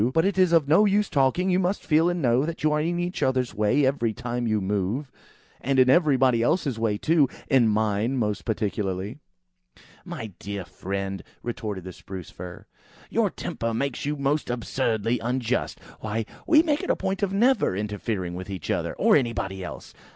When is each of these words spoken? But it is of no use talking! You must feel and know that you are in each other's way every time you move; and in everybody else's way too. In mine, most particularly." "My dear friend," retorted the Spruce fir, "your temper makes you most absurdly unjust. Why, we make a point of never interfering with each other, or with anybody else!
But 0.15 0.25
it 0.25 0.39
is 0.39 0.51
of 0.51 0.67
no 0.67 0.85
use 0.85 1.09
talking! 1.11 1.51
You 1.51 1.59
must 1.59 1.85
feel 1.85 2.09
and 2.09 2.23
know 2.23 2.43
that 2.43 2.63
you 2.63 2.71
are 2.71 2.81
in 2.81 2.97
each 2.99 3.21
other's 3.21 3.53
way 3.53 3.85
every 3.85 4.13
time 4.15 4.47
you 4.47 4.59
move; 4.59 5.11
and 5.61 5.77
in 5.77 5.91
everybody 5.91 6.41
else's 6.41 6.79
way 6.79 6.97
too. 6.97 7.29
In 7.51 7.67
mine, 7.67 8.17
most 8.17 8.43
particularly." 8.43 9.19
"My 10.03 10.33
dear 10.39 10.65
friend," 10.65 11.21
retorted 11.43 11.83
the 11.83 11.93
Spruce 11.93 12.31
fir, 12.31 12.65
"your 13.11 13.29
temper 13.29 13.75
makes 13.75 14.03
you 14.03 14.15
most 14.15 14.49
absurdly 14.49 15.19
unjust. 15.19 15.79
Why, 15.99 16.25
we 16.47 16.63
make 16.63 16.81
a 16.89 16.95
point 16.95 17.21
of 17.21 17.31
never 17.31 17.75
interfering 17.75 18.33
with 18.33 18.49
each 18.49 18.71
other, 18.71 18.95
or 18.95 19.11
with 19.11 19.19
anybody 19.19 19.63
else! 19.63 19.93